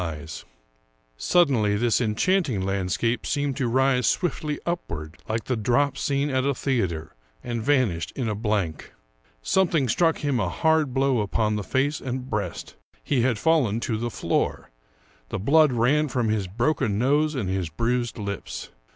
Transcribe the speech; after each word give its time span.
io8 0.01 0.07
Ambrose 0.13 0.19
Bierce 0.19 0.45
Suddenly 1.17 1.75
this 1.75 2.01
enchanting 2.01 2.61
landscape 2.65 3.23
seemed 3.23 3.55
to 3.57 3.67
rise 3.67 4.07
swiftly 4.07 4.59
upward, 4.65 5.19
like 5.29 5.43
the 5.43 5.55
drop 5.55 5.95
scene 5.95 6.31
at 6.31 6.43
a 6.43 6.55
theater, 6.55 7.13
and 7.43 7.61
vanished 7.61 8.11
in 8.15 8.27
a 8.27 8.33
blank. 8.33 8.93
Something 9.43 9.87
struck 9.87 10.17
him 10.25 10.39
a 10.39 10.49
hard 10.49 10.91
blow 10.95 11.19
upon 11.19 11.55
the 11.55 11.63
face 11.63 12.01
and 12.01 12.31
breast. 12.31 12.73
He 13.03 13.21
had 13.21 13.37
fallen 13.37 13.79
to 13.81 13.95
the 13.97 14.09
floor; 14.09 14.71
the 15.29 15.37
blood 15.37 15.71
ran 15.71 16.07
from 16.07 16.29
his 16.29 16.47
broken 16.47 16.97
nose 16.97 17.35
and 17.35 17.47
his 17.47 17.69
bruised 17.69 18.17
lips. 18.17 18.69